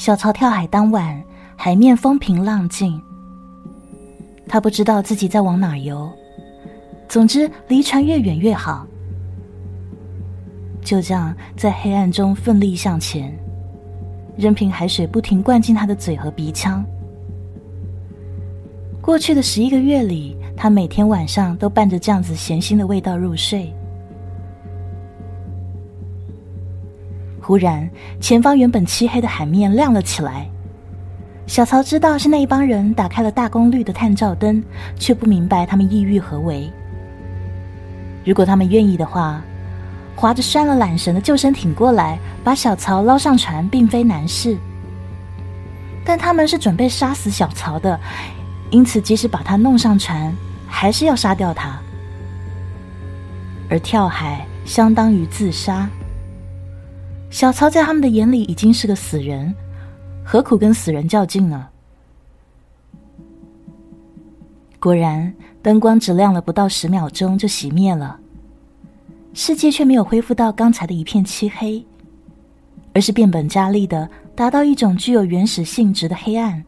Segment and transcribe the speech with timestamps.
[0.00, 1.22] 小曹跳海当晚，
[1.56, 2.98] 海面风平浪静。
[4.48, 6.10] 他不知道自己在往哪游，
[7.06, 8.86] 总之离船越远越好。
[10.80, 13.30] 就这样在黑暗中奋力向前，
[14.38, 16.82] 任凭海水不停灌进他的嘴和鼻腔。
[19.02, 23.70] 过去的十一个月里，他每天晚上都伴着这样子咸腥的味道入睡。
[27.50, 27.90] 忽然，
[28.20, 30.48] 前方原本漆黑的海面亮了起来。
[31.48, 34.62] 小曹知道是那一帮人打开了大功率的探照灯，
[34.96, 36.70] 却不明白他们意欲何为。
[38.24, 39.42] 如果他们愿意的话，
[40.14, 44.56] 划着拴了缆绳的救生艇过来，把小曹捞上船，并非难事。
[46.04, 47.98] 但他们是准备杀死小曹的，
[48.70, 50.32] 因此即使把他弄上船，
[50.68, 51.76] 还是要杀掉他。
[53.68, 55.88] 而跳海相当于自杀。
[57.30, 59.54] 小曹在他们的眼里已经是个死人。
[60.24, 61.68] 何苦跟死人较劲呢？
[64.78, 68.18] 果然，灯光只亮了不到十秒钟就熄灭了，
[69.34, 71.84] 世界却没有恢复到刚才的一片漆黑，
[72.94, 76.64] 而是变本加厉的达到一种具有原始性质的黑暗。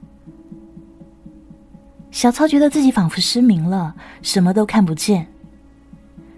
[2.11, 5.27] 小曹觉得自己仿佛失明了，什么都看不见，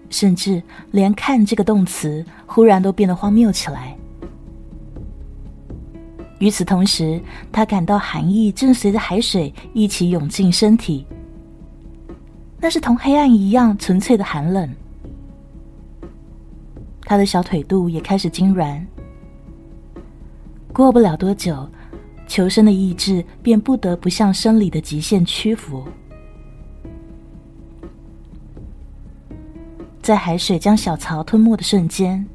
[0.09, 3.95] 甚至连“看”这个动词忽然都变得荒谬起来。
[6.39, 11.05] 与此同时，他感到寒意正随着海水一起涌进身体。
[12.59, 14.69] 那是同黑暗一样纯粹的寒冷。
[17.03, 18.83] 他的小腿肚也开始痉挛。
[20.73, 21.69] 过不了多久，
[22.27, 25.87] 求生的意志便不得不向生理的极限屈服。
[30.01, 32.25] 在海水将小曹吞没的瞬间，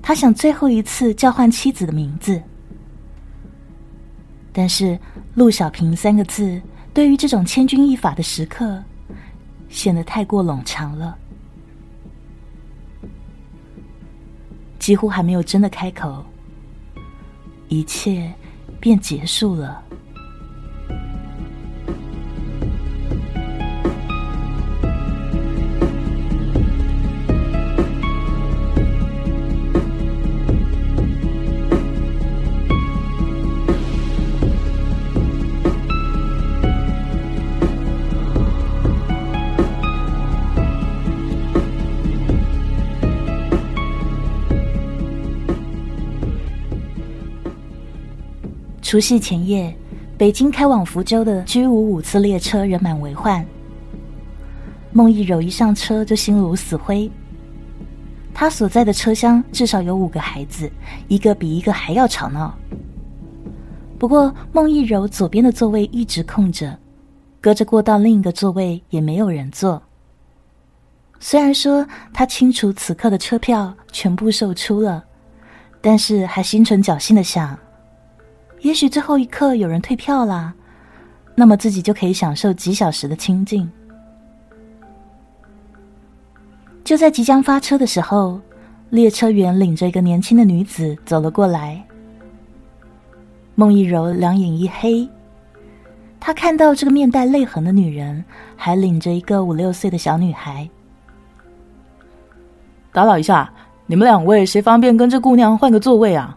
[0.00, 2.40] 他想最后一次叫唤妻子的名字。
[4.58, 4.98] 但是
[5.36, 6.62] “陆小平”三个字，
[6.94, 8.82] 对于这种千钧一发的时刻，
[9.68, 11.14] 显得太过冗长了。
[14.78, 16.24] 几乎还没有真的开口，
[17.68, 18.32] 一切
[18.80, 19.84] 便结束了。
[48.86, 49.76] 除夕前夜，
[50.16, 53.44] 北京开往福州的 G 五五次列车人满为患。
[54.92, 57.10] 孟一柔一上车就心如死灰。
[58.32, 60.70] 他所在的车厢至少有五个孩子，
[61.08, 62.56] 一个比一个还要吵闹。
[63.98, 66.78] 不过孟一柔左边的座位一直空着，
[67.40, 69.82] 隔着过道另一个座位也没有人坐。
[71.18, 75.04] 虽然说他清楚此刻的车票全部售出了，
[75.80, 77.58] 但是还心存侥幸的想。
[78.60, 80.52] 也许最后一刻有人退票啦，
[81.34, 83.70] 那么自己就可以享受几小时的清静。
[86.82, 88.40] 就在即将发车的时候，
[88.90, 91.82] 列车员领着一个年轻的女子走了过来。
[93.54, 95.08] 孟一柔两眼一黑，
[96.20, 98.24] 他看到这个面带泪痕的女人，
[98.54, 100.68] 还领着一个五六岁的小女孩。
[102.92, 103.52] 打扰一下，
[103.86, 106.36] 你们两位谁方便跟这姑娘换个座位啊？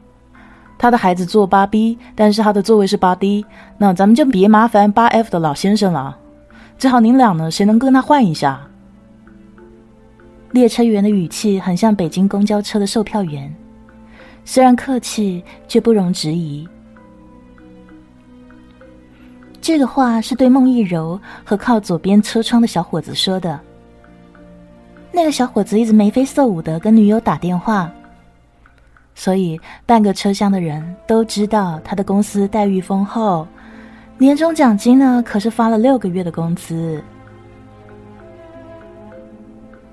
[0.80, 3.46] 他的孩子坐八 B，但是他的座位是八 D，
[3.78, 6.18] 那咱们就别麻烦八 F 的老先生了。
[6.78, 8.66] 最好您俩呢，谁能跟他换一下？
[10.52, 13.54] 列车员的语气很像北京公交车的售票员，
[14.46, 16.66] 虽然客气，却不容置疑。
[19.60, 23.60] 这个话是对孟一柔和靠左边车窗的小伙子说的。
[25.12, 27.92] 那个小伙子一直眉飞色舞的跟女友打电话。
[29.20, 33.46] 所以，半个车厢的人都知道他的公司待遇丰厚，
[34.18, 37.04] 年终奖金呢可是发了六个月的工资。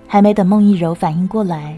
[0.07, 1.77] 还没等孟一柔反应过来，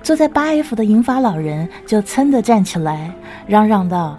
[0.00, 3.12] 坐在八 F 的银发老人就噌的站起来，
[3.48, 4.16] 嚷嚷道：“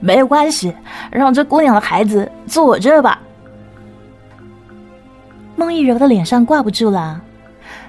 [0.00, 0.74] 没有关系，
[1.10, 3.20] 让这姑娘的孩子坐我这吧。”
[5.54, 7.20] 孟一柔的脸上挂不住了，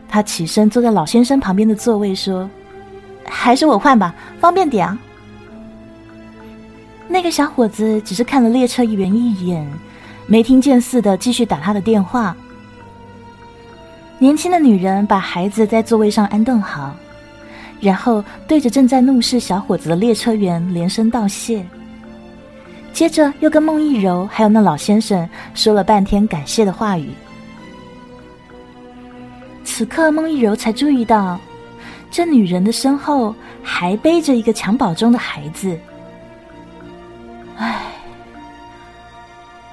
[0.09, 2.49] 他起身坐在老先生旁边的座位说。
[3.25, 4.97] 还是我换吧，方便点啊。
[7.07, 9.67] 那个小伙子只是看了列车员一眼，
[10.27, 12.35] 没听见似的，继续打他的电话。
[14.17, 16.95] 年轻的女人把孩子在座位上安顿好，
[17.79, 21.65] 然后对着正在怒视小伙子的列车员连声道谢，
[22.93, 27.09] 接着又跟孟一柔还有那老先生说了半天感谢的话语。
[29.63, 31.37] 此刻，孟一柔才注意到，
[32.09, 35.77] 这女人的身后还背着一个襁褓中的孩子。
[37.57, 37.91] 唉，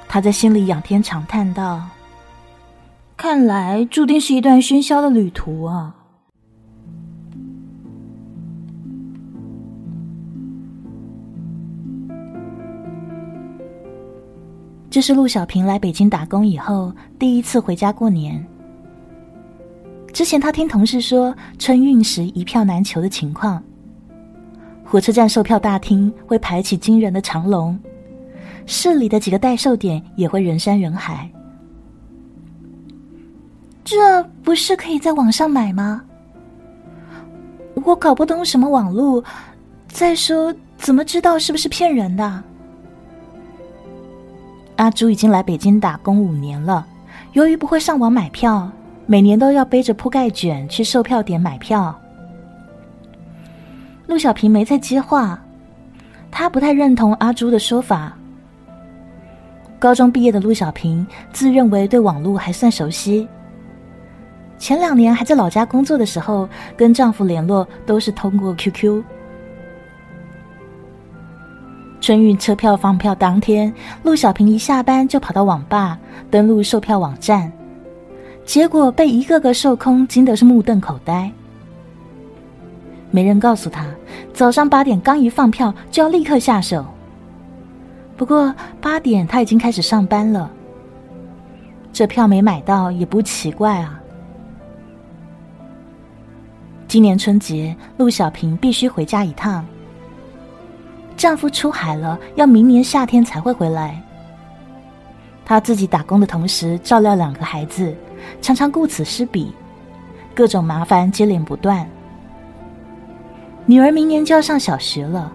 [0.08, 1.82] 她在心里仰天长叹道
[3.16, 5.94] ：“看来注定是一段喧嚣的旅途啊。”
[14.90, 18.46] 这是陆小平来北京打工以后第一次回家过年。
[20.12, 23.62] 之前他听同事说春运时一票难求的情况，
[24.84, 27.78] 火车站售票大厅会排起惊人的长龙，
[28.66, 31.28] 市里的几个代售点也会人山人海。
[33.84, 36.02] 这不是可以在网上买吗？
[37.84, 39.24] 我搞不懂什么网络，
[39.88, 42.44] 再说怎么知道是不是骗人的？
[44.76, 46.86] 阿朱已经来北京打工五年了，
[47.32, 48.70] 由于不会上网买票，
[49.06, 51.98] 每年都要背着铺盖卷去售票点买票。
[54.06, 55.38] 陆小平没再接话，
[56.30, 58.16] 他不太认同阿朱的说法。
[59.78, 63.26] 高中毕业的陆小平自认为对网络还算熟悉，
[64.58, 69.02] 前两年还在老家工作的时候，跟丈夫联络都是通过 QQ。
[72.00, 73.72] 春运车票放票当天，
[74.02, 75.98] 陆小平一下班就跑到网吧
[76.30, 77.50] 登录售票网站，
[78.44, 81.30] 结果被一个个售空惊的是目瞪口呆。
[83.10, 83.86] 没人告诉他，
[84.32, 86.84] 早上八点刚一放票就要立刻下手。
[88.16, 90.50] 不过八点他已经开始上班了，
[91.92, 93.98] 这票没买到也不奇怪啊。
[96.88, 99.64] 今年春节，陆小平必须回家一趟。
[101.16, 104.02] 丈夫出海了，要明年夏天才会回来。
[105.44, 107.94] 她自己打工的同时照料两个孩子，
[108.40, 109.52] 常常顾此失彼，
[110.34, 111.88] 各种麻烦接连不断。
[113.66, 115.32] 女儿明年就要上小学了，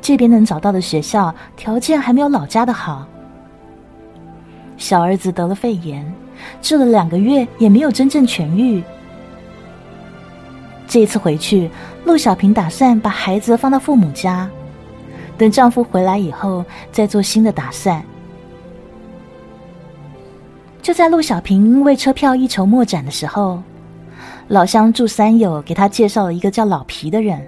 [0.00, 3.06] 这边能找到的学校条件还没有老家的好。
[4.76, 6.12] 小儿子得了肺炎，
[6.60, 8.82] 治了两个月也没有真正痊愈。
[10.86, 11.70] 这一次回去，
[12.04, 14.48] 陆小平打算把孩子放到父母家，
[15.38, 18.04] 等丈夫回来以后再做新的打算。
[20.86, 23.60] 就在陆小平为车票一筹莫展的时候，
[24.46, 27.44] 老乡祝三友给他介绍了一个叫老皮的人。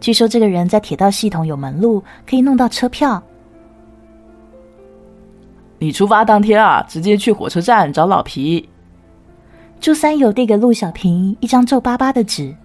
[0.00, 3.22] 据说这个人在铁道系统有门路，可以弄到车票。
[5.78, 8.66] 你出发当天啊，直接去火车站找老皮。
[9.78, 12.56] 祝三友递给陆小平一张皱巴巴的纸，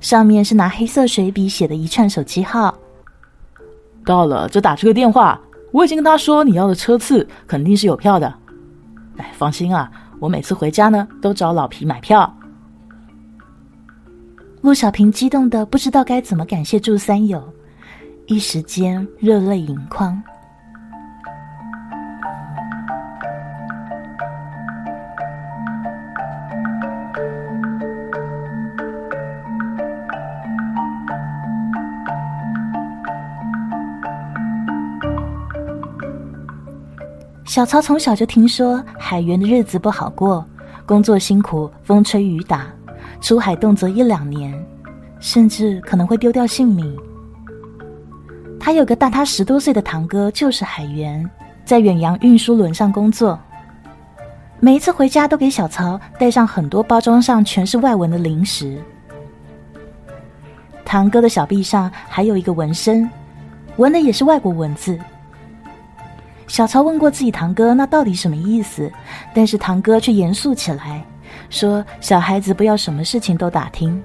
[0.00, 2.76] 上面是拿黑色水笔写的一串手机号。
[4.04, 5.40] 到了就打这个电话，
[5.74, 8.32] 我已经跟他说你要的车次肯定是有票的。
[9.16, 9.90] 哎，放心啊，
[10.20, 12.32] 我每次回家呢都找老皮买票。
[14.60, 17.42] 陆小平激动的不知道该怎么感谢祝三友，
[18.26, 20.22] 一时间热泪盈眶。
[37.54, 40.44] 小曹从小就听说海员的日子不好过，
[40.84, 42.66] 工作辛苦，风吹雨打，
[43.20, 44.52] 出海动辄一两年，
[45.20, 46.98] 甚至可能会丢掉性命。
[48.58, 51.30] 他有个大他十多岁的堂哥，就是海员，
[51.64, 53.38] 在远洋运输轮上工作。
[54.58, 58.82] 每一次回家都给小曹带上很多包装上全是外文的零食。
[60.84, 63.08] 堂哥的小臂上还有一个纹身，
[63.76, 64.98] 纹的也是外国文字。
[66.46, 68.90] 小曹问过自己堂哥，那到底什么意思？
[69.34, 71.04] 但是堂哥却严肃起来，
[71.50, 74.00] 说：“小孩子不要什么事情都打听。”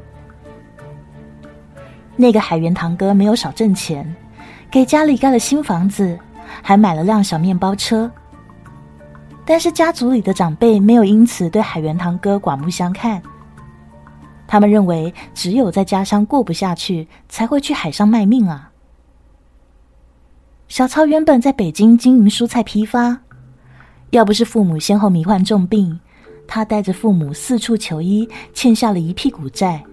[2.15, 4.15] 那个海源堂哥没有少挣钱，
[4.72, 6.17] 给家里盖了新房子，
[6.62, 8.10] 还买了辆小面包车。
[9.46, 13.22] 但是家族里的长辈没有因此对海源堂哥刮目相看，
[14.48, 18.68] 他们认为只有在家乡过不下去，才会去海上卖命啊。
[20.69, 23.17] 小曹原本在北京经营蔬菜批发，
[24.11, 25.99] 要不是父母先后罹患重病，
[26.47, 29.83] 他带着父母四处求医，欠下了一屁股债，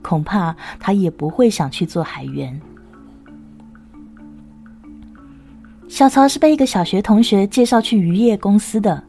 [0.00, 2.58] 恐怕他也不会想去做海员。
[5.86, 9.04] 小曹是被一个小学同学介绍去渔业公司的，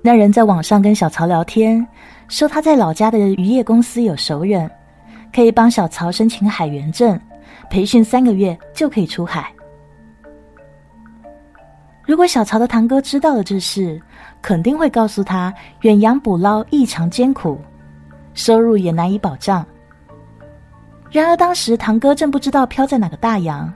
[0.00, 1.86] 那人在网上跟小曹聊天，
[2.28, 4.68] 说他在老家的渔业公司有熟人，
[5.34, 7.20] 可以帮小曹申请海员证，
[7.70, 9.50] 培训三个月就可以出海。
[12.04, 14.00] 如果小曹的堂哥知道了这事，
[14.42, 17.60] 肯定会告诉他，远洋捕捞异常艰苦，
[18.34, 19.64] 收入也难以保障。
[21.10, 23.72] 然而当时堂哥正不知道漂在哪个大洋，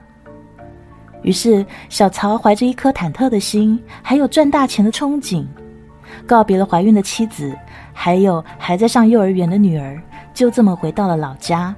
[1.21, 5.45] 于是小曹怀着一颗忐忑的心，还有赚大钱的憧憬，
[6.27, 7.57] 告别了怀孕的妻子。
[7.97, 10.01] 还有还在上幼儿园的女儿，
[10.33, 11.73] 就这么回到了老家。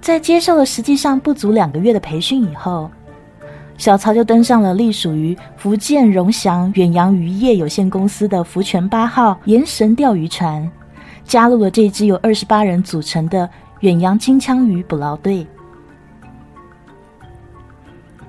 [0.00, 2.90] 在接受了实际上不足两个月的培训以后，
[3.76, 10.68] 小曹就登上了隶属于福建荣祥远洋渔业有限公司的福泉八号延绳钓鱼船，
[11.24, 13.48] 加入了这支由二十八人组成的
[13.80, 15.46] 远洋金枪鱼捕捞队。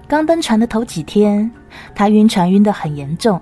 [0.08, 1.50] 刚登船的头几天，
[1.96, 3.42] 他晕船晕得很严重，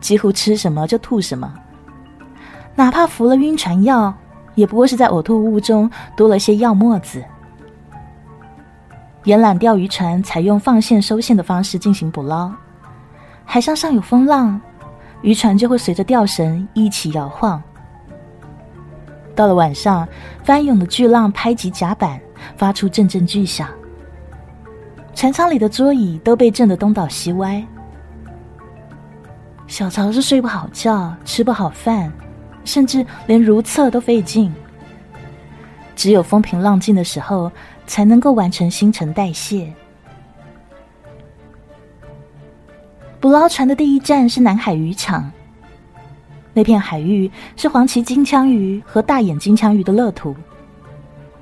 [0.00, 1.54] 几乎吃什么就吐什么。
[2.74, 4.12] 哪怕服了晕船药，
[4.56, 7.24] 也不过是在呕吐物中多了些药沫子。
[9.26, 12.52] 沿缆钓鱼船采用放线收线的方式进行捕捞，
[13.44, 14.60] 海上上有风浪，
[15.20, 17.60] 渔船就会随着钓绳一起摇晃。
[19.34, 20.06] 到了晚上，
[20.44, 22.20] 翻涌的巨浪拍击甲板，
[22.56, 23.68] 发出阵阵巨响，
[25.12, 27.60] 船舱里的桌椅都被震得东倒西歪。
[29.66, 32.12] 小曹是睡不好觉，吃不好饭。
[32.64, 34.52] 甚至连如厕都费劲，
[35.94, 37.50] 只有风平浪静的时候，
[37.86, 39.72] 才能够完成新陈代谢。
[43.20, 45.30] 捕捞船的第一站是南海渔场，
[46.52, 50.34] 那片海域是黄鳍金枪鱼和大眼金枪鱼的乐土，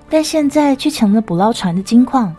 [0.09, 2.35] 但现在却成了捕捞船的金矿。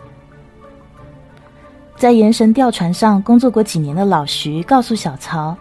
[1.97, 5.55] 在延绳钓船上工作过几年的老徐告诉小曹。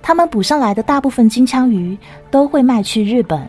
[0.00, 1.98] 他们捕上来的大部分金枪鱼
[2.30, 3.48] 都会卖去日本。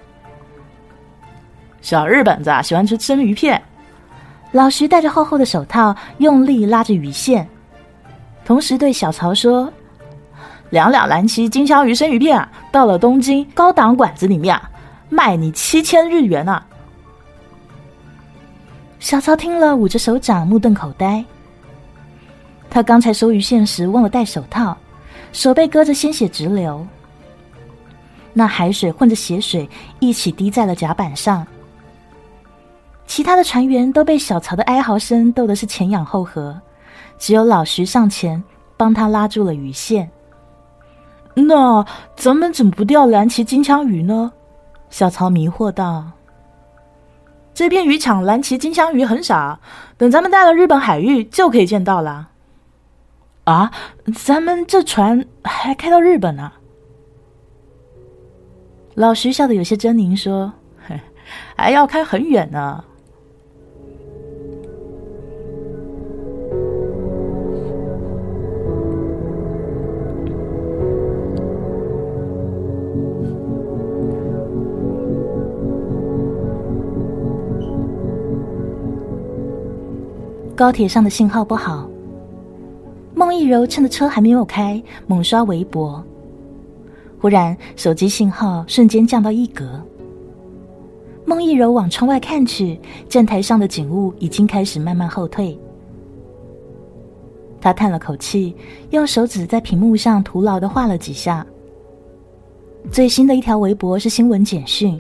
[1.82, 3.62] 小日本子啊喜欢吃生鱼片。
[4.52, 7.48] 老徐戴着厚厚的手套，用力拉着鱼线，
[8.46, 9.72] 同时对小曹说
[10.72, 14.70] ：“两两蓝鳍金枪鱼生鱼片啊，到了东京高档馆子里面啊，
[15.10, 16.64] 卖你七千日元呢。”
[19.00, 21.24] 小曹听了，捂着手掌，目瞪口呆。
[22.70, 24.76] 他刚才收鱼线时忘了戴手套。
[25.34, 26.86] 手被割着，鲜血直流。
[28.34, 31.46] 那海水混着血水一起滴在了甲板上。
[33.08, 36.60] 其他的船员都被小曹的哀嚎声逗得是前仰后合，
[37.18, 38.44] 只有老徐上前
[38.76, 40.12] 帮他拉住了鱼线。
[41.34, 41.86] 那
[42.16, 44.32] 咱们怎么不钓蓝鳍金枪鱼呢？
[44.90, 46.04] 小曹迷惑道。
[47.54, 49.60] 这片渔场蓝鳍金枪鱼很少，
[49.98, 52.30] 等咱们到了日本海域就可以见到了。
[53.46, 53.72] 啊，
[54.16, 56.52] 咱们这船还开到日本呢。
[58.96, 60.52] 老徐笑得有些狰狞，说
[61.56, 62.84] ：“还要开很远呢。”
[80.58, 81.88] 高铁上的信号不好。
[83.14, 86.04] 孟一柔趁着车还没有开，猛刷微博。
[87.20, 89.80] 忽然，手机信号瞬间降到一格。
[91.26, 95.56] 孟一柔往窗外看去，站台上的景物已经开始慢慢后退。
[97.62, 98.56] 他叹了口气，
[98.90, 101.46] 用手指在屏幕上徒劳的画了几下。
[102.90, 105.00] 最新的一条微博是新闻简讯，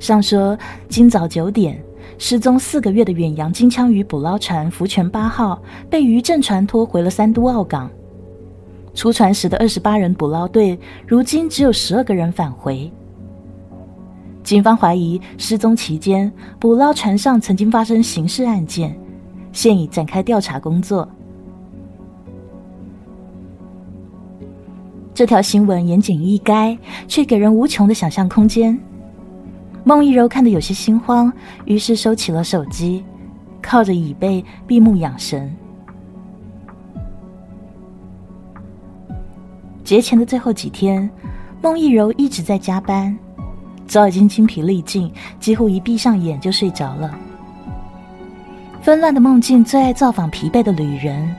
[0.00, 1.80] 上说今早九点。
[2.18, 7.90] 失踪四个月的远洋金枪鱼捕捞船“福泉八号”被渔政船拖回了三都澳港。
[8.94, 12.90] 出船时的二十八人捕捞队，如今只有十二个人返回。
[14.44, 18.96] 警方怀疑失踪期间，捕捞船上曾经发生刑事案件，
[19.52, 21.08] 现已展开调查工作。
[25.12, 26.78] 这条新闻言简意赅，
[27.08, 28.78] 却给人无穷的想象空间。
[29.86, 31.30] 孟一柔看得有些心慌，
[31.66, 33.04] 于是收起了手机，
[33.60, 35.54] 靠着椅背闭目养神。
[39.84, 41.08] 节前的最后几天，
[41.60, 43.14] 孟一柔一直在加班，
[43.86, 47.14] 早已经精疲力尽，几乎一闭上眼就睡着了。
[48.80, 51.30] 纷乱的梦境最爱造访疲惫的旅人。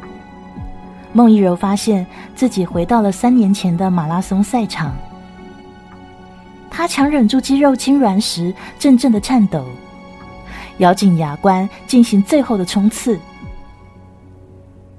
[1.13, 4.95] 孟一柔发现自己回到了三年前的马拉松赛场。
[6.77, 9.63] 他强忍住肌肉痉挛时阵阵的颤抖，
[10.79, 13.17] 咬紧牙关进行最后的冲刺。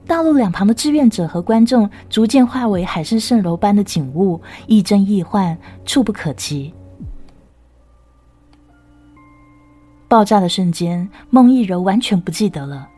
[0.07, 5.55] 道路两旁的志愿者和观众逐渐化为海市蜃楼般的景物，亦真亦幻，
[5.85, 6.73] 触不可及。
[10.09, 12.89] 爆炸的瞬间，孟一柔完全不记得了。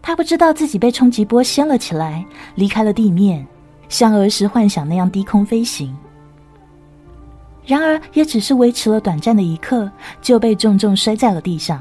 [0.00, 2.24] 他不知道自己被冲击波掀了起来，
[2.54, 3.46] 离开了地面，
[3.90, 5.94] 像儿时幻想那样低空飞行。
[7.70, 9.88] 然而，也只是维持了短暂的一刻，
[10.20, 11.80] 就被重重摔在了地上。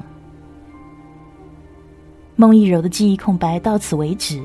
[2.36, 4.40] 孟一柔的记忆空白到此为止。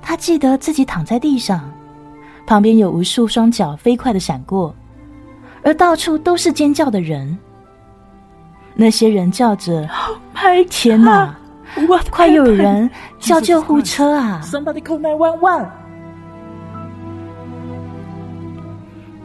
[0.00, 1.70] 他记得自己躺在地上，
[2.46, 4.74] 旁边有无数双脚飞快的闪过，
[5.62, 7.36] 而到处都是尖叫的人。
[8.74, 9.86] 那些人叫着
[10.70, 11.38] ：“天哪！
[12.10, 15.68] 快有人叫救护车啊！”Somebody call。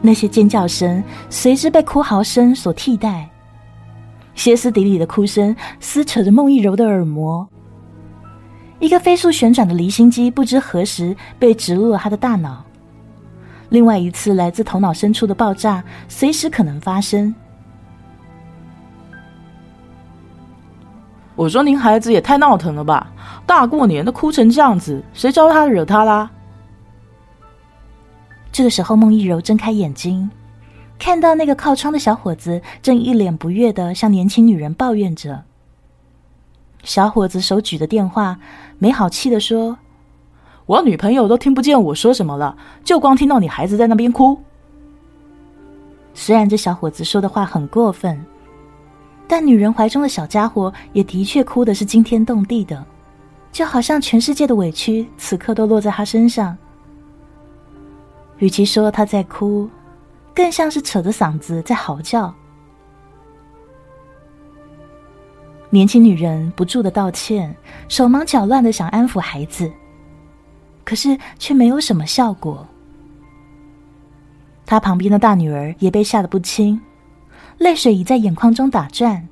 [0.06, 3.26] 那些尖叫声随之被哭嚎声所替代，
[4.34, 7.48] 歇斯底里的哭声撕扯着孟一柔的耳膜。
[8.80, 12.62] 一个飞速旋转的离心机不知何时被植入了他的大脑，
[13.70, 17.34] 另外一次来自头脑深处的爆炸随时可能发生。
[21.34, 23.10] 我说：“您孩子也太闹腾了吧！
[23.46, 26.30] 大过年的哭成这样子，谁招他惹他啦？”
[28.54, 30.30] 这个时候，孟一柔睁开眼睛，
[30.96, 35.42] 看到那个靠窗的小伙子正一脸不悦的向年轻女人抱怨着。
[36.84, 38.38] 小伙子手举着电话，
[38.78, 39.76] 没好气的说
[40.66, 44.38] ：“我女朋友都听不见我说什么了，就光听到你孩子在那边哭。”
[46.14, 48.24] 虽然这小伙子说的话很过分，
[49.26, 52.86] 但女人怀中的小家伙也的确哭的是惊天动地的，
[53.50, 56.56] 就好像全世界的委屈此刻都落在他身上。
[58.44, 59.66] 与其说他在哭，
[60.34, 62.30] 更像是扯着嗓子在嚎叫。
[65.70, 67.56] 年轻女人不住的道歉，
[67.88, 69.72] 手忙脚乱的想安抚孩子，
[70.84, 72.68] 可是却没有什么效果。
[74.66, 76.78] 她旁边的大女儿也被吓得不轻，
[77.56, 79.26] 泪水已在眼眶中打转。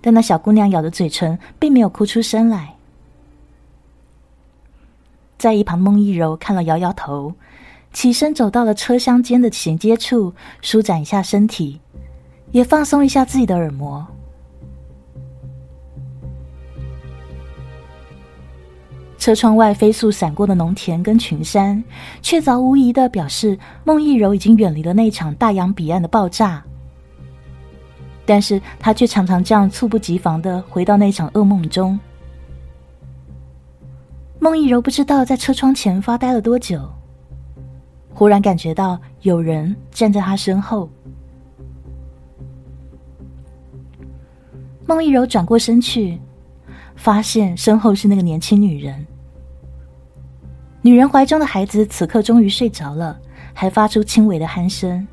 [0.00, 2.74] 但那小姑娘咬着嘴唇，并没有哭出声来。
[5.38, 7.32] 在一旁，孟一柔看了摇摇头，
[7.98, 11.80] 起身走到了车厢间的衔接处，舒展一下身体，
[12.52, 14.06] 也放松一下自己的耳膜。
[19.18, 21.82] 车窗外飞速闪过的农田跟群山，
[22.22, 26.62] 确凿无疑的表示孟一柔已经远离了那场大洋彼岸的爆炸。
[28.24, 31.98] 但是他却常常这样猝不及防的回到那场噩梦中。
[34.38, 36.88] 孟一柔不知道在车窗前发呆了多久，
[38.18, 40.90] 忽然感觉到有人站在他身后。
[44.88, 46.20] 孟一柔转过身去。
[46.96, 49.06] 发现身后是那个年轻女人，
[50.82, 53.16] 女人怀中的孩子此刻终于睡着了，
[53.54, 55.06] 还发出轻微的鼾声。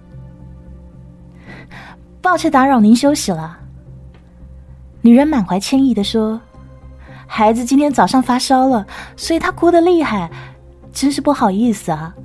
[2.24, 3.60] 抱歉打扰您休息了。
[5.02, 6.42] 女人满怀歉意的说
[7.28, 8.84] ：“孩子今天早上发烧了，
[9.16, 10.28] 所以他哭得厉害，
[10.92, 12.16] 真是不好意思啊。”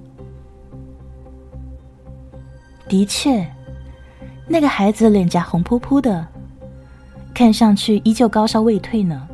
[2.91, 3.47] 的确，
[4.49, 6.27] 那个孩子脸颊红扑扑的，
[7.33, 9.29] 看上去依旧高烧未退呢。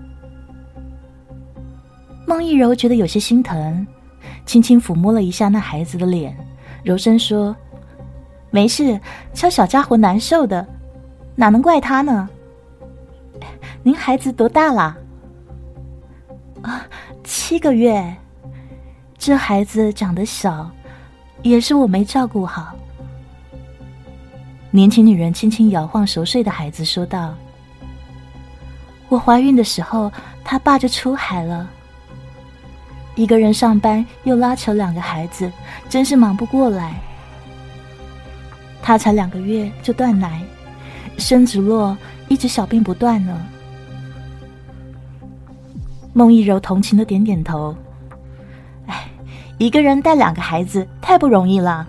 [2.27, 3.87] 孟一柔觉得有些心疼，
[4.45, 6.37] 轻轻抚摸了一下那孩子的脸，
[6.83, 7.57] 柔声说
[8.53, 9.01] ：“没事，
[9.33, 10.67] 敲小家伙难受的，
[11.35, 12.29] 哪能怪他呢？
[13.83, 14.95] 您孩子多大了？
[16.61, 16.87] 啊，
[17.25, 18.17] 七个月。
[19.17, 20.71] 这孩子长得小，
[21.41, 22.77] 也是我没照顾好。”
[24.77, 27.35] 年轻女人轻轻摇晃熟睡的孩子，说道
[29.09, 30.13] ：“我怀孕的时候，
[30.45, 31.67] 他爸就出海了。”
[33.17, 35.51] 一个人上班又拉扯两个孩子，
[35.89, 37.01] 真是忙不过来。
[38.83, 40.43] 他才两个月就断奶，
[41.17, 41.97] 生殖络
[42.29, 43.47] 一直小病不断呢。
[46.13, 47.75] 孟一柔同情的点点头，
[48.85, 49.09] 哎，
[49.57, 51.89] 一个人带两个孩子太不容易了。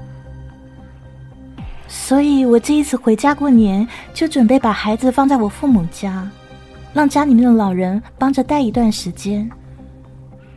[1.99, 6.25] 所以我这一次回家过年，就准备把孩子放在我父母家，
[6.93, 9.49] 让家里面的老人帮着带一段时间。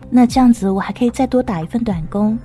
[0.08, 2.38] 那这样子，我还可以再多打一份短工，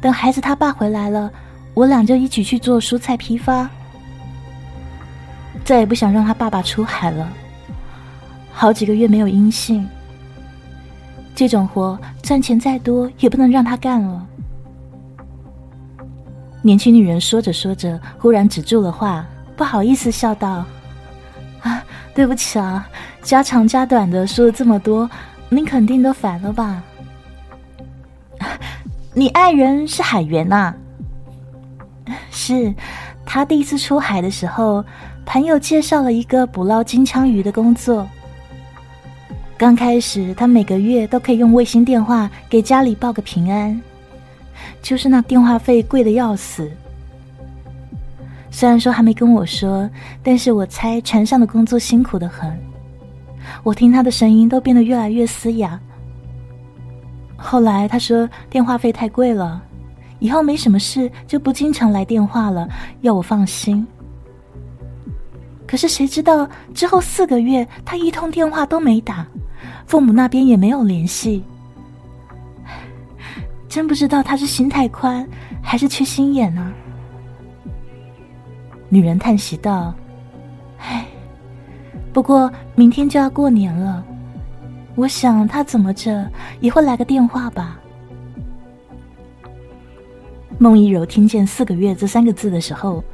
[0.00, 1.28] 等孩子他爸回来了，
[1.74, 3.68] 我俩就一起去做蔬菜批发。
[5.64, 7.28] 再也不想让他爸爸出海了，
[8.52, 9.84] 好几个月没有音信，
[11.34, 14.24] 这种活赚钱再多也不能让他干了。
[16.66, 19.24] 年轻女人说着说着，忽然止住了话，
[19.54, 20.64] 不好意思笑道
[21.62, 21.80] ：“啊，
[22.12, 22.84] 对不起啊，
[23.22, 25.08] 家长家短的说了这么多，
[25.48, 26.82] 您肯定都烦了吧？”
[29.14, 30.74] 你爱人是海员呐？
[32.32, 32.74] 是，
[33.24, 34.84] 他第一次出海的时候，
[35.24, 38.08] 朋友介绍了一个捕捞金枪鱼的工作。
[39.56, 43.80] 刚开始，他每个月都可以用卫星电话给家里报个平安，
[44.86, 46.70] 就是那电话费贵的要死。
[48.52, 49.90] 虽然说还没跟我说，
[50.22, 52.56] 但是我猜船上的工作辛苦的很。
[53.64, 55.76] 我听他的声音都变得越来越嘶哑。
[57.36, 59.60] 后来他说电话费太贵了，
[60.20, 62.68] 以后没什么事就不经常来电话了，
[63.00, 63.84] 要我放心。
[65.66, 69.26] 可是谁知道之后四个月他一通电话都没打，
[69.84, 71.42] 父母那边也没有联系。
[73.76, 75.28] 真不知道他是心太宽
[75.60, 76.72] 还是缺心眼呢？
[78.88, 79.92] 女人叹息道
[80.80, 81.06] ：“唉，
[82.10, 84.02] 不过明天就要过年了，
[84.94, 86.26] 我想他怎么着
[86.60, 87.78] 也会来个电话吧。”
[90.56, 93.04] 孟一柔听见“四个月”这三个字的时候，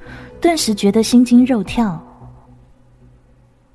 [0.40, 2.00] 顿时觉得心惊肉跳。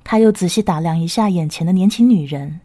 [0.02, 2.60] 他又仔细打量一下眼前的年轻女人，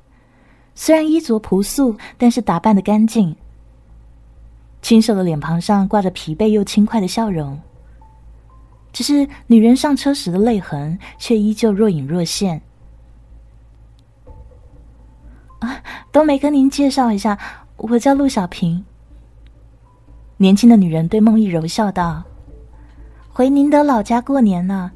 [0.76, 3.36] 虽然衣着朴素，但是打扮的干净。
[4.84, 7.60] 清瘦的脸庞上挂着疲惫又轻快的笑容。
[8.92, 12.62] 只是女人上车时的泪痕却依旧若隐若现。
[15.60, 17.40] 啊，都没跟您介绍一下，
[17.78, 18.86] 我叫陆小平。
[20.38, 22.24] 年轻的女人对孟一柔笑道
[23.32, 24.92] ：“回您的老家过年呢，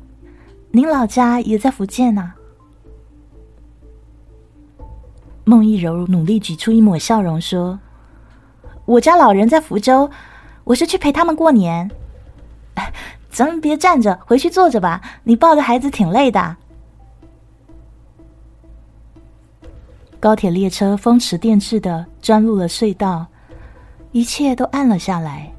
[0.71, 2.33] 您老家也在福建呢。”
[5.45, 7.79] 孟一柔努力挤出一抹笑容说
[8.87, 10.09] ：“我家老人在福州，
[10.63, 11.91] 我是去陪他们过年。
[13.29, 15.01] 咱们别站着，回去坐着吧。
[15.25, 16.55] 你抱着孩子挺累的。”
[20.21, 23.27] 高铁列车风驰电掣的钻入了隧道，
[24.13, 25.51] 一切都暗了下来。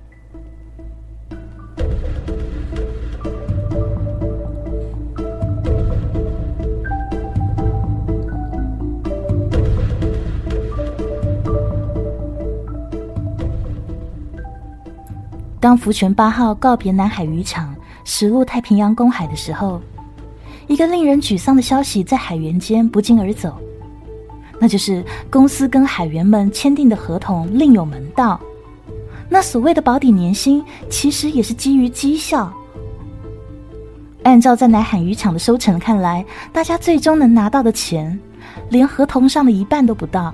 [15.61, 19.81] 当福泉八号告别南海渔场，驶入太平洋公海的时候，
[20.68, 23.59] 一个令人沮丧的消息在海员间不胫而走，
[24.61, 28.40] 那就是公司跟海员们签订的合同另有门道。
[29.29, 32.53] 那所谓的保底年薪，其实也是基于绩效。
[34.23, 38.18] 按照在南海渔场的收成看来，大家最终能拿到的钱，
[38.71, 40.33] 连合同上的一半都不到。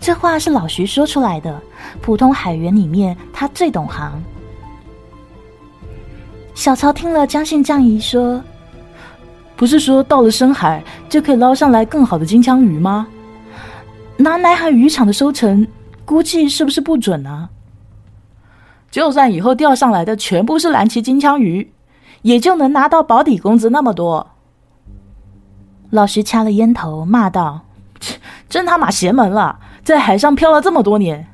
[0.00, 1.60] 这话是老徐说出来的。
[2.00, 4.20] 普通海员里面，他最懂行。
[6.54, 8.42] 小曹听了，将信将疑说
[9.56, 13.06] ：“不是说到了深海就可以捞上来更好的金枪鱼吗？
[14.16, 15.66] 拿南海渔场的收成，
[16.04, 17.48] 估计是不是不准呢？
[18.90, 21.72] 就算以后钓上来的全部是蓝鳍金枪鱼，
[22.22, 24.26] 也就能拿到保底工资那么多。”
[25.90, 27.62] 老徐掐了烟头，骂道
[28.48, 29.58] ：“真他妈邪门了！”
[29.90, 31.26] 在海上漂了这么多年，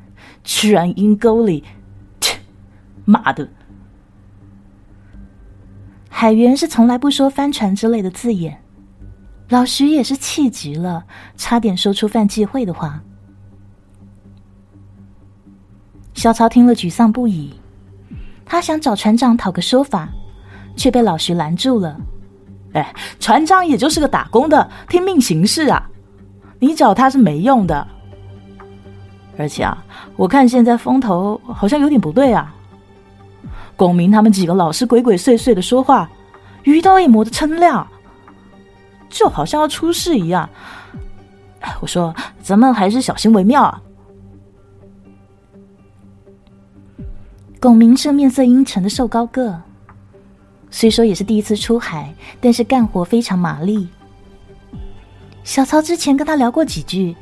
[0.42, 1.62] 居然阴沟里，
[2.22, 2.38] 切，
[3.04, 3.46] 妈的！
[6.08, 8.62] 海员是从来不说帆船之类的字眼，
[9.50, 11.04] 老徐也是气极了，
[11.36, 13.02] 差点说出犯忌讳的话。
[16.14, 17.60] 小曹听了沮丧不已，
[18.46, 20.08] 他想找船长讨个说法，
[20.74, 21.94] 却被老徐拦住了。
[22.72, 25.90] 哎，船长也就是个打工的，听命行事啊，
[26.58, 27.88] 你找他是没用的。
[29.38, 29.84] 而且啊，
[30.16, 32.54] 我看现在风头好像有点不对啊。
[33.76, 36.10] 龚明他们几个老是鬼鬼祟祟的说话，
[36.62, 37.86] 鱼刀也磨得锃亮，
[39.10, 40.48] 就好像要出事一样。
[41.80, 43.82] 我说，咱们还是小心为妙啊。
[47.60, 49.60] 龚明是面色阴沉的瘦高个，
[50.70, 53.88] 虽说也是第一次出海，但是干活非常麻利。
[55.44, 57.14] 小曹之前跟他聊过几句。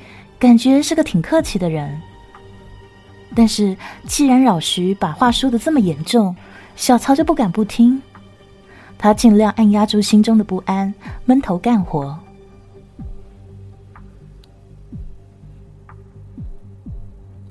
[0.45, 1.99] 感觉是个挺客气的人，
[3.35, 3.75] 但是
[4.07, 6.37] 既然老徐把话说的这么严重，
[6.77, 8.03] 小曹就不敢不听。
[8.99, 10.93] 他尽量按压住心中的不安，
[11.25, 12.15] 闷头干活。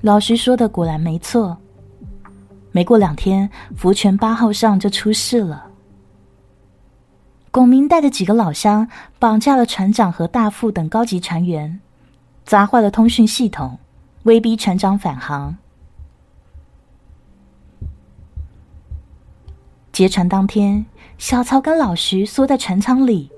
[0.02, 1.58] 老徐说的果然没错，
[2.72, 5.66] 没过两天，福泉八号上就出事了。
[7.50, 11.80] 龚明带着几个老乡，绑架了船长和大副等高级船员。
[12.46, 13.80] 砸坏了通讯系统，
[14.24, 15.56] 威逼船长返航。
[19.92, 20.86] 劫船当天，
[21.18, 23.32] 小曹跟老徐缩在船舱里，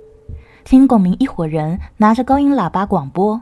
[0.64, 3.42] 听龚明一伙人拿着高音喇叭广播。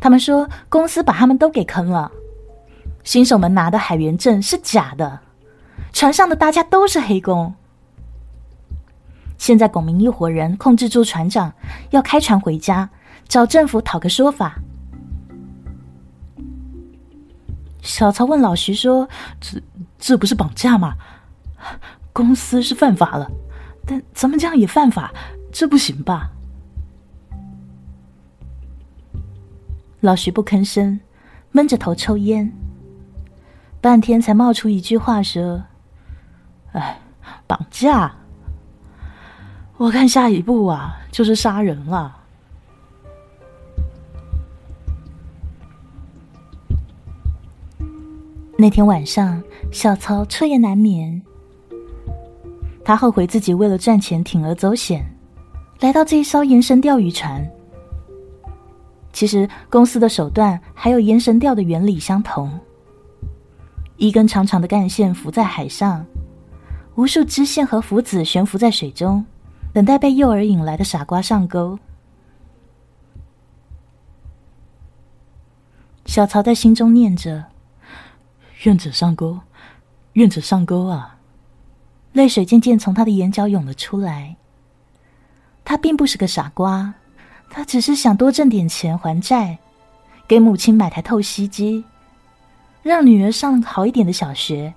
[0.00, 2.10] 他们说公司把他们都给坑了，
[3.04, 5.20] 新手们拿的海员证是假的，
[5.92, 7.54] 船上的大家都是黑工。
[9.38, 11.52] 现在龚明一伙人控制住船长，
[11.90, 12.90] 要开船回家，
[13.28, 14.58] 找政府讨个说法。
[17.82, 19.06] 小曹问老徐说
[19.40, 19.60] ：“这
[19.98, 20.94] 这不是绑架吗？
[22.12, 23.30] 公司是犯法了，
[23.86, 25.12] 但咱们这样也犯法，
[25.52, 26.30] 这不行吧？”
[30.00, 31.00] 老徐不吭声，
[31.52, 32.52] 闷着头抽烟，
[33.80, 35.62] 半天才冒出一句话说
[36.72, 37.00] ：“哎，
[37.46, 38.12] 绑架？
[39.76, 42.16] 我看下一步啊，就是杀人了。”
[48.60, 49.40] 那天晚上，
[49.70, 51.22] 小曹彻夜难眠。
[52.84, 55.08] 他后悔自己为了赚钱铤而走险，
[55.78, 57.48] 来到这一艘延绳钓鱼船。
[59.12, 62.50] 其实公司的手段还有延绳钓的原理相同：
[63.96, 66.04] 一根长长的干线浮在海上，
[66.96, 69.24] 无数支线和浮子悬浮在水中，
[69.72, 71.78] 等待被诱饵引来的傻瓜上钩。
[76.06, 77.44] 小曹在心中念着。
[78.64, 79.38] 愿者上钩，
[80.14, 81.16] 愿者上钩啊！
[82.12, 84.34] 泪水渐渐从他的眼角涌了出来。
[85.64, 86.94] 他并不是个傻瓜，
[87.50, 89.58] 他只是想多挣点钱还债，
[90.26, 91.84] 给母亲买台透析机，
[92.82, 94.74] 让女儿上好一点的小学，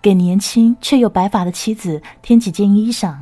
[0.00, 3.14] 给年轻却有白发的妻子添几件衣裳。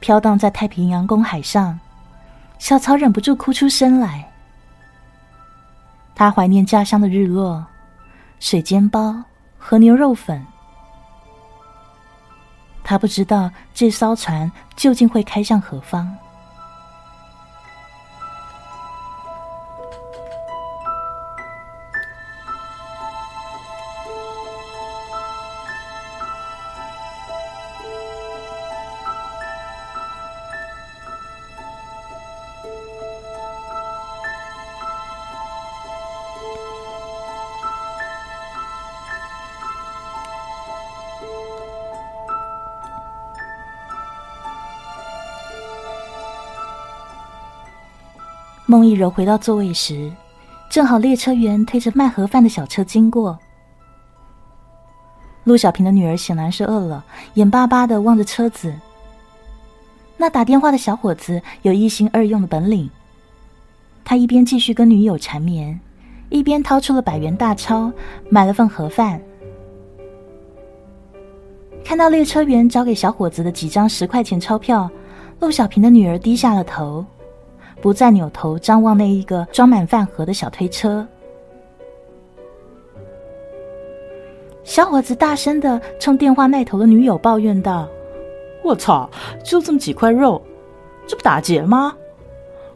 [0.00, 1.78] 飘荡在太平洋公海上，
[2.58, 4.32] 小曹忍不住哭出声来。
[6.16, 7.64] 他怀念家乡的日落、
[8.40, 9.22] 水煎包
[9.58, 10.44] 和牛肉粉。
[12.82, 16.16] 他不知道这艘船究竟会开向何方。
[48.68, 50.12] 孟一柔回到座位时，
[50.68, 53.38] 正好列车员推着卖盒饭的小车经过。
[55.44, 58.74] 陆小平的女儿显然是饿了，眼巴巴的望着车子。
[60.16, 62.90] 那打电话的小伙子有一心二用的本领，
[64.04, 65.78] 他一边继续跟女友缠绵，
[66.28, 67.92] 一边掏出了百元大钞
[68.28, 69.20] 买了份盒饭。
[71.84, 74.90] 看到列车员找给小伙子的几张十块钱钞票，
[75.38, 77.06] 陆小平的女儿低下了头。
[77.86, 81.06] 不再扭头张望那一个装满饭盒的小推车，
[84.64, 87.88] 小伙子大声的冲电话那头的女友抱怨道
[88.64, 89.08] ：“我操，
[89.44, 90.42] 就这么几块肉，
[91.06, 91.96] 这不打劫吗？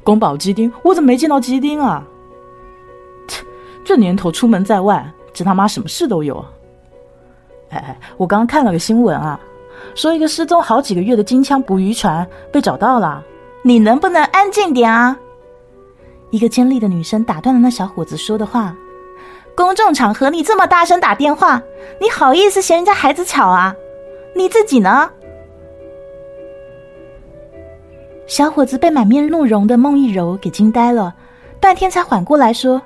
[0.04, 2.06] 宫保鸡丁，我怎么没见到鸡丁啊？
[3.26, 3.44] 切，
[3.84, 6.36] 这年头出门在外，这他妈什么事都有。
[7.70, 9.40] 哎哎，我刚刚看了个新闻啊，
[9.96, 13.26] 说一个失踪好几个月的金枪捕鱼船被找到了。”
[13.62, 15.16] 你能不能安静点啊？
[16.30, 18.74] 一个尖利的女生打断了那小伙子说的话。
[19.54, 21.60] 公众场合你这么大声打电话，
[22.00, 23.74] 你好意思嫌人家孩子吵啊？
[24.34, 25.10] 你自己呢？
[28.26, 31.12] 小伙子被满面怒容的孟一柔给惊呆了，
[31.60, 32.80] 半天才缓过来说：“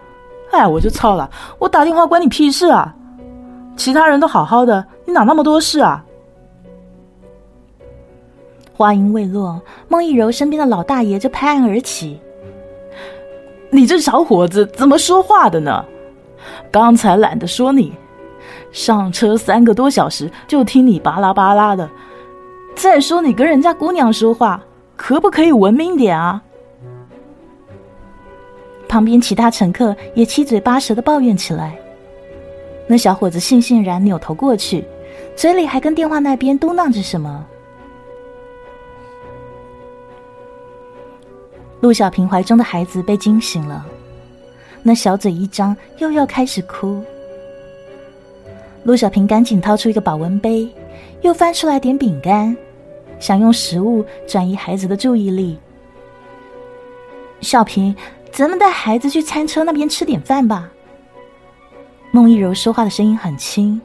[0.51, 2.93] 哎，我就操了，我打电话关你屁事啊！
[3.77, 6.05] 其他人都好好的，你哪那么多事啊？”
[8.77, 12.19] 话音未落，孟一柔身边的老大爷就拍案而起
[13.71, 15.85] ：“你这小伙子怎么说话的呢？
[16.73, 17.93] 刚才懒得说你，
[18.73, 21.89] 上车三个多小时就听你巴拉巴拉的。
[22.75, 24.61] 再说你跟人家姑娘说话，
[24.97, 26.43] 可不可以文明点啊？”
[28.89, 31.77] 旁边其他乘客也七嘴八舌的抱怨起来。
[32.89, 34.85] 那小伙子悻悻然扭头过去，
[35.37, 37.47] 嘴里还跟电话那边嘟囔着什么。
[41.85, 43.85] 陆小平怀中的孩子被惊醒了，
[44.83, 47.05] 那小嘴一张，又要开始哭。
[48.85, 50.67] 陆小平赶紧掏出一个保温杯，
[51.21, 52.57] 又翻出来点饼干，
[53.21, 55.59] 想用食物转移孩子的注意力。
[57.43, 57.95] 小平，
[58.33, 60.71] 咱们带孩子去餐车那边吃点饭吧。
[62.13, 63.79] 孟一柔说话的声音很轻，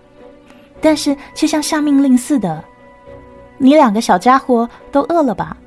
[0.79, 2.63] 但是却像下命令似的。
[3.57, 5.57] 你两个小家伙都饿了吧？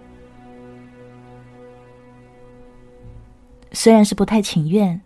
[3.73, 5.01] 虽然是不太情愿，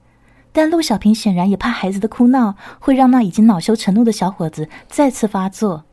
[0.53, 5.85] 但陆小平显然也怕孩子的哭闹会让那已经恼羞成怒的小伙子再次发作，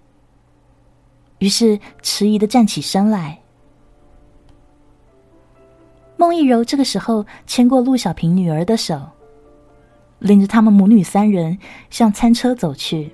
[1.40, 3.40] 于是迟疑的站起身来。
[6.18, 9.02] 孟一柔这个时候牵过陆小平女儿的手，
[10.20, 11.58] 领着他们母女三人
[11.90, 13.14] 向餐车走去。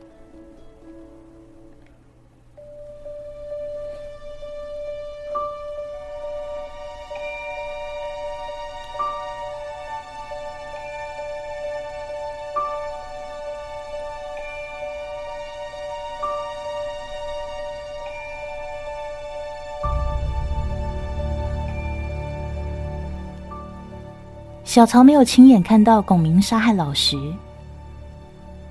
[24.80, 27.18] 小曹没有亲眼看到龚明杀害老徐，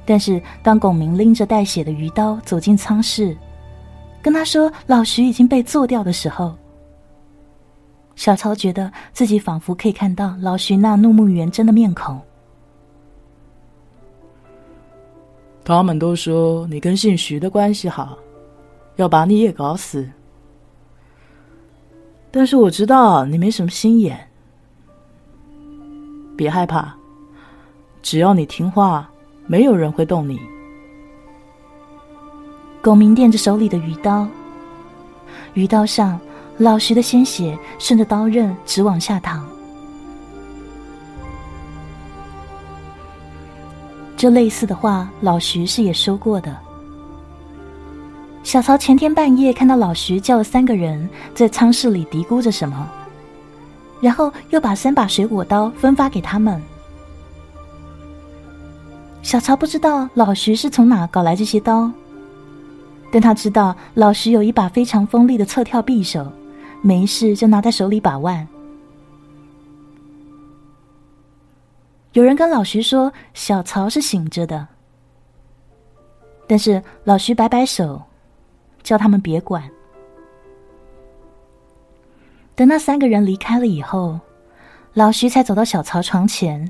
[0.06, 3.36] 但是当龚明拎着带血的鱼刀走进舱室，
[4.22, 6.54] 跟他说老徐已经被做掉的时候，
[8.16, 12.18] 小曹觉得自己仿佛可以看到老徐那怒目圆睁的面孔。
[15.62, 18.16] 他们都说你跟姓徐的关系好，
[18.96, 20.08] 要把你也搞死，
[22.30, 24.26] 但是我知道你没什么心眼。
[26.38, 26.94] 别害怕，
[28.00, 29.10] 只要你听话，
[29.48, 30.38] 没有人会动你。
[32.80, 34.24] 龚明垫着手里的鱼刀，
[35.54, 36.18] 鱼刀上
[36.56, 39.44] 老徐的鲜血顺着刀刃直往下淌。
[44.16, 46.56] 这类似的话，老徐是也说过的。
[48.44, 52.88] 小曹前天半夜看到老徐叫了三个人在舱室里嘀咕着什么。
[54.00, 56.60] 然后又把三把水果刀分发给他们。
[59.22, 61.90] 小曹不知道老徐是从哪搞来这些刀，
[63.12, 66.32] 但他知道老徐有一把非常锋利的侧跳匕首，
[66.80, 68.46] 没事就拿在手里把玩。
[72.12, 74.66] 有人跟老徐说小曹是醒着的，
[76.46, 78.02] 但是老徐摆摆手，
[78.82, 79.62] 叫他们别管。
[82.58, 84.18] 等那三个人离开了以后，
[84.92, 86.68] 老徐才走到小曹床前。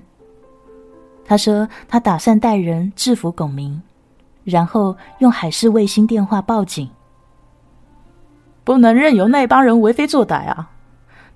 [1.25, 3.81] 他说：“他打算带人制服龚明，
[4.45, 6.87] 然后用海事卫星电话报警。
[8.65, 10.71] 不能任由那帮人为非作歹啊！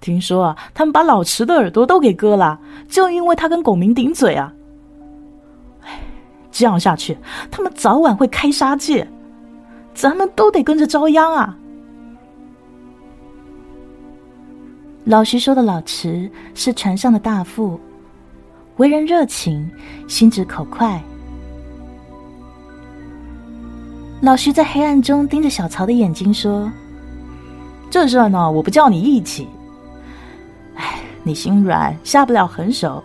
[0.01, 2.61] 听说啊，他们把老池的耳朵都给割了，
[2.91, 4.53] 就因为他跟龚明顶嘴啊！
[6.51, 7.17] 这样下去，
[7.51, 9.09] 他们早晚会开杀戒，
[9.95, 11.57] 咱们都得跟着遭殃啊！”
[15.05, 17.79] 老徐说的老池是船上的大副，
[18.77, 19.69] 为人热情，
[20.07, 21.03] 心直口快。
[24.21, 26.71] 老徐在黑暗中盯着小曹的眼睛说
[27.91, 29.49] ：“这事呢，我不叫你义气。
[30.77, 33.03] 哎，你心软，下不了狠手。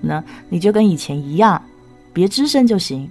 [0.00, 1.62] 那你就跟以前一样，
[2.14, 3.06] 别吱声就行。”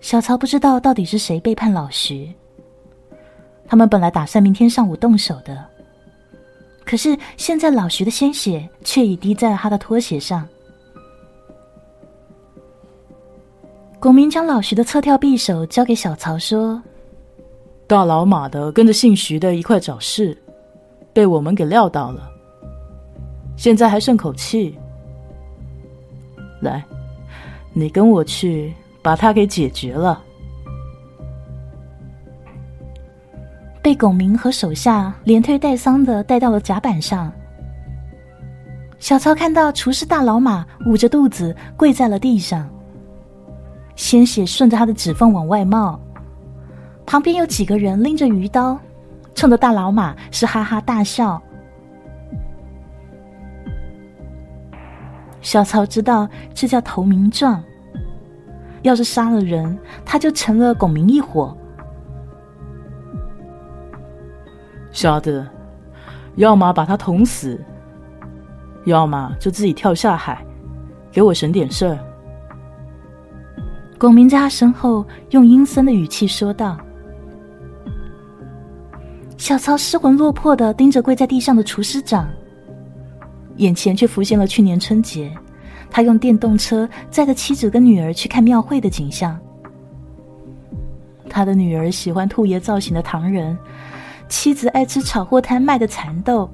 [0.00, 2.32] 小曹不知道到底是谁背叛老徐。
[3.68, 5.64] 他们本来打算明天上午动手的，
[6.84, 10.46] 可是现在老徐的鲜血却已滴在了他的拖鞋上。
[13.98, 16.80] 龚明将老徐的侧跳匕首交给小曹说
[17.88, 20.36] ：“大老马的跟着姓徐的一块找事，
[21.12, 22.30] 被我们给料到了，
[23.56, 24.78] 现在还剩口气。
[26.60, 26.84] 来，
[27.72, 30.22] 你跟我去把他给解决了。”
[33.86, 37.32] 被龚明和手下连推带搡的带到了甲板上。
[38.98, 42.68] 小曹看到厨师大老马捂着肚子跪在了地上，
[43.94, 46.00] 鲜血顺着他的指缝往外冒。
[47.06, 48.76] 旁边有几个人拎着鱼刀，
[49.36, 51.40] 冲着大老马是哈哈大笑。
[55.40, 57.62] 小曹知道这叫投名状，
[58.82, 61.56] 要是杀了人，他就成了龚明一伙。
[64.96, 65.46] 小的，
[66.36, 67.62] 要么把他捅死，
[68.86, 70.42] 要么就自己跳下海，
[71.12, 71.98] 给我省点事儿。
[73.98, 76.78] 龚明在他身后用阴森的语气说道。
[79.36, 82.26] 小曹失魂落魄的盯着跪在地上的厨师长，
[83.56, 85.30] 眼前却浮现了去年春节，
[85.90, 89.38] 他用电动车载着妻子跟女儿去看庙会的景象。
[91.28, 93.54] 他的女儿喜欢兔爷造型的唐人。
[94.28, 96.48] 妻子爱吃炒货摊卖的蚕豆，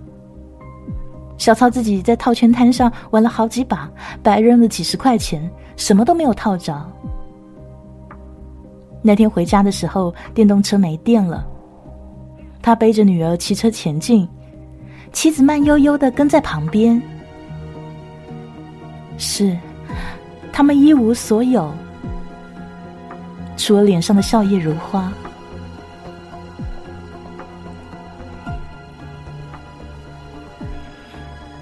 [1.39, 3.91] 小曹自己在套圈摊上玩了好几把，
[4.23, 6.75] 白扔了几十块钱，什么都没有套着。
[9.01, 11.45] 那天回家的时候，电动车没电了，
[12.63, 14.29] 他背着女儿骑车前进，
[15.13, 17.03] 妻子慢悠悠的跟在旁边，
[19.19, 19.57] 是，
[20.53, 21.73] 他们一无所有，
[23.57, 25.13] 除了脸上的笑靥如花。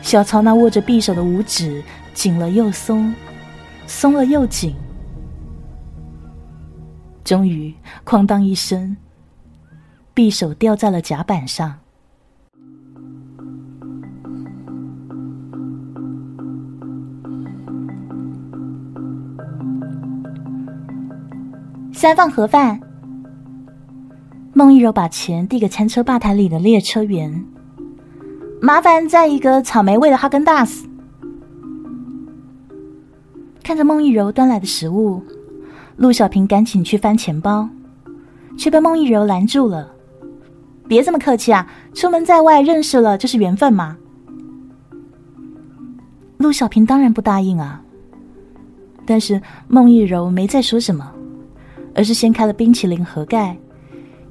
[0.03, 1.83] 小曹那握着匕首的五指
[2.15, 3.15] 紧了又松，
[3.87, 4.75] 松了又紧，
[7.23, 7.73] 终于
[8.05, 8.97] 哐当一声，
[10.15, 11.79] 匕首掉在了甲板上。
[21.93, 22.81] 三放盒饭。
[24.53, 27.45] 孟一柔把钱递给餐车吧台里的列车员。
[28.63, 30.87] 麻烦再一个草莓味的哈根达斯。
[33.63, 35.23] 看着孟一柔端来的食物，
[35.97, 37.67] 陆小平赶紧去翻钱包，
[38.59, 39.91] 却被孟一柔拦住了。
[40.87, 41.67] 别这么客气啊！
[41.95, 43.97] 出门在外认识了就是缘分嘛。
[46.37, 47.81] 陆小平当然不答应啊。
[49.07, 51.11] 但是孟一柔没再说什么，
[51.95, 53.57] 而是掀开了冰淇淋盒盖，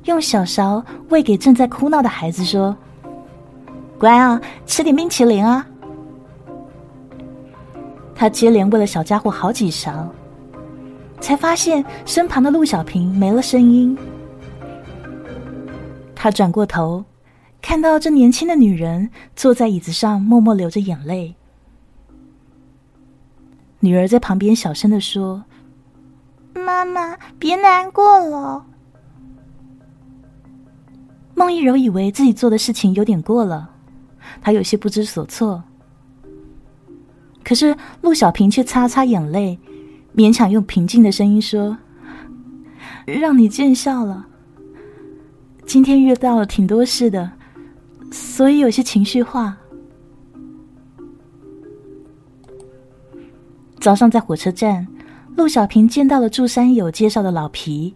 [0.04, 2.78] 用小勺喂给正在哭闹的孩子，说。
[4.00, 5.68] 乖啊，吃点冰淇淋啊！
[8.16, 10.08] 他接连喂了小家伙好几勺，
[11.20, 13.98] 才发现身旁的陆小平没了声音。
[16.16, 17.04] 他转过头，
[17.62, 21.36] 看到这年轻的女人坐在椅子上，默默流着眼泪。
[23.82, 25.44] 女儿在旁边小声的说
[26.56, 28.66] ：“妈妈，别难过了。”
[31.36, 33.70] 孟一柔以为自己做的事情有点过了。
[34.42, 35.64] 他有些不知所措，
[37.44, 39.60] 可是陆小平却擦擦眼泪，
[40.16, 41.78] 勉强用平静的声音说
[43.06, 44.26] ：“让你见笑了。
[45.66, 47.32] 今天遇到了挺多事的，
[48.12, 49.58] 所以有些情绪化。”
[53.80, 54.88] 早上在火车站，
[55.36, 57.96] 陆小平见到了祝山友介绍的老皮。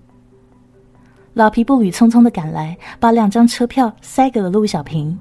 [1.34, 5.18] 老皮步履匆匆的赶来，把两张车票塞给了陆小平。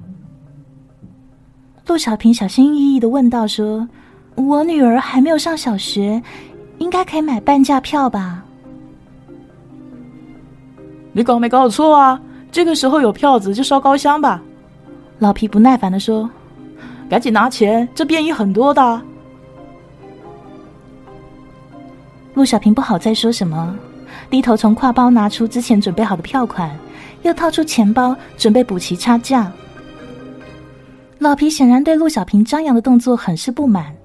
[1.85, 3.87] 陆小平小心翼翼的问道：“说，
[4.35, 6.21] 我女儿还没有上小学，
[6.77, 8.43] 应该可以买半价票吧？”
[11.11, 12.19] 你搞没搞错啊？
[12.51, 14.41] 这个时候有票子就烧高香吧。
[15.19, 16.29] 老皮不耐烦的说
[17.09, 19.01] ：“赶紧拿钱，这便宜很多的。”
[22.33, 23.75] 陆小平不好再说什么，
[24.29, 26.75] 低头从挎包拿出之前准备好的票款，
[27.23, 29.51] 又掏出钱包准备补齐差价。
[31.23, 33.95] 老皮显然对陆小平张扬的动作很是不满，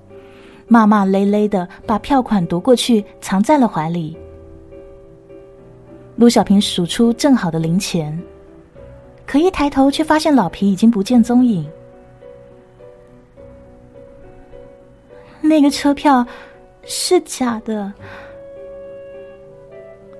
[0.68, 4.16] 骂骂咧咧的把票款夺过去，藏在了怀里。
[6.14, 8.16] 陆小平数出正好的零钱，
[9.26, 11.68] 可一抬头却发现老皮已经不见踪影。
[15.40, 16.24] 那个车票
[16.84, 17.92] 是假的。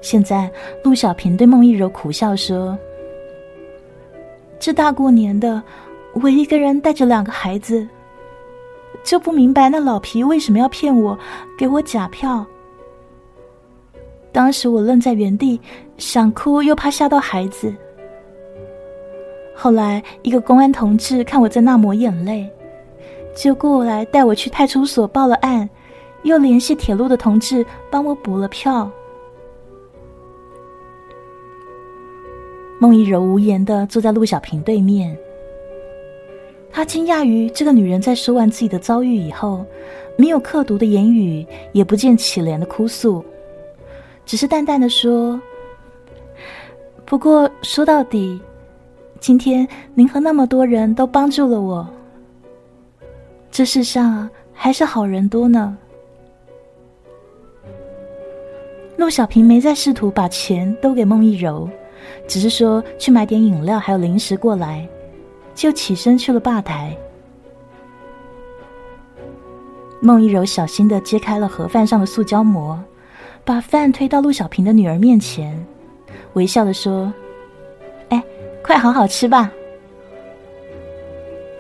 [0.01, 0.51] 现在，
[0.82, 2.76] 陆小平对孟一柔苦笑说
[4.59, 5.62] ：“这大过年的。”
[6.14, 7.86] 我一个人带着两个孩子，
[9.04, 11.16] 就不明白那老皮为什么要骗我，
[11.56, 12.44] 给我假票。
[14.32, 15.61] 当时我愣在原地，
[15.96, 17.72] 想哭又怕吓到孩子。
[19.54, 22.48] 后来一个公安同志看我在那抹眼泪，
[23.36, 25.68] 就过来带我去派出所报了案，
[26.22, 28.90] 又联系铁路的同志帮我补了票。
[32.80, 35.16] 孟一柔无言的坐在陆小平对面。
[36.70, 39.64] 他惊讶于这个女人在说完自己的遭遇以后，
[40.16, 43.24] 没有刻毒的言语，也不见乞怜的哭诉，
[44.24, 45.40] 只是淡淡的说
[47.04, 48.40] ：“不过说到底，
[49.18, 51.88] 今天您和那么多人都帮助了我，
[53.50, 55.76] 这世上还是好人多呢。”
[58.96, 61.68] 陆小平没再试图把钱都给孟一柔，
[62.28, 64.86] 只是说去买点饮料还有零食过来。
[65.59, 66.96] 就起身去了吧台。
[70.00, 72.78] 孟一柔小心的揭开了盒饭上的塑胶膜，
[73.44, 75.66] 把饭推到陆小平的女儿面前，
[76.34, 77.12] 微笑的说
[78.11, 78.22] ：“哎，
[78.62, 79.50] 快好好吃吧。”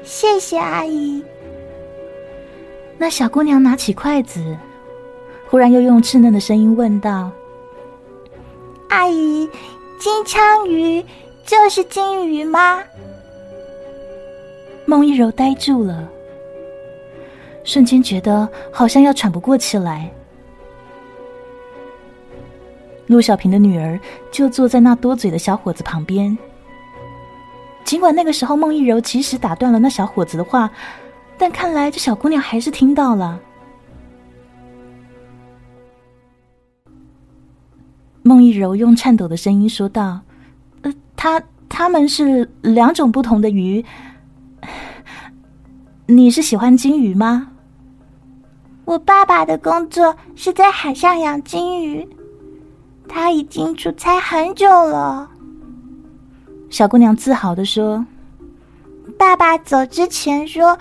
[0.04, 1.20] 谢谢阿姨。
[2.96, 4.56] 那小姑娘拿起筷子，
[5.50, 7.32] 忽然又用稚嫩的声音问道
[8.90, 9.50] ：“阿姨，
[9.98, 11.04] 金枪鱼
[11.44, 12.80] 就是金鱼吗？”
[14.88, 16.08] 孟一柔呆住了，
[17.62, 20.10] 瞬间觉得好像要喘不过气来。
[23.06, 24.00] 陆小平的女儿
[24.32, 26.36] 就坐在那多嘴的小伙子旁边。
[27.84, 30.70] 尽管那个时候孟一柔及时打断了那小伙子的话，
[31.36, 33.38] 但看来这小姑娘还是听到了。
[38.22, 40.20] 孟一柔用颤抖的声音说道
[40.80, 43.84] ：“呃，他他们是两种不同的鱼，
[46.10, 47.48] 你是喜欢金鱼吗？”
[48.86, 52.08] 我爸爸的工作是在海上养金鱼，
[53.06, 55.28] 他已经出差很久了。
[56.70, 58.06] 小姑娘自豪的说
[59.18, 60.78] ：“爸爸走之前说，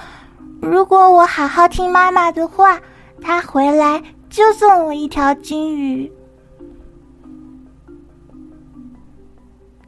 [0.62, 2.80] 如果我好好听妈妈的话，
[3.22, 6.10] 他回来就送我一条金鱼。”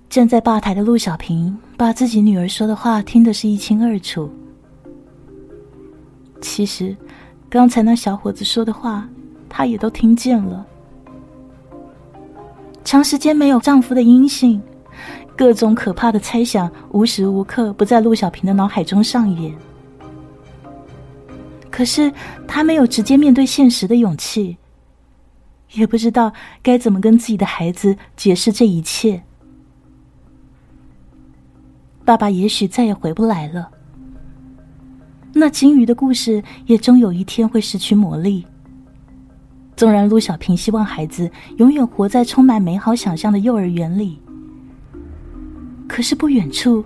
[0.09, 4.29] 站在吧台的陆小平把自己女儿说的话听得是一清二楚。
[6.41, 6.95] 其实。
[7.49, 9.09] 刚才那小伙子说的话，
[9.49, 10.63] 她也都听见了。
[12.83, 14.61] 长时间没有丈夫的音信，
[15.35, 19.51] 各种可怕的猜想无时无刻不在陆小平的脑海中上演。
[21.71, 22.13] 可是
[22.47, 24.55] 她没有直接面对现实的勇气，
[25.71, 26.31] 也不知道
[26.61, 29.23] 该怎么跟自己的孩子解释这一切。
[32.05, 33.71] 爸爸也许再也回不来了。
[35.33, 38.45] 那金鱼的故事也终有一天会失去魔力。
[39.75, 44.19] 纵然陆小平希望孩子永远活在充满美好想象的幼儿园里，
[45.87, 46.83] 可是不远处，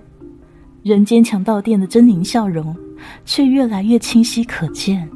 [0.82, 2.76] 人间强盗店的狰狞笑容
[3.24, 5.10] 却越来越清晰可见。